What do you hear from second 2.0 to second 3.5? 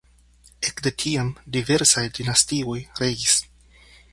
dinastioj regis.